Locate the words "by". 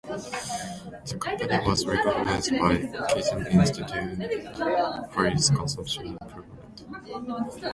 2.49-2.77